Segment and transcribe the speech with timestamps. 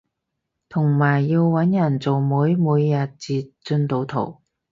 [0.67, 4.41] 同埋要搵人做媒每日截進度圖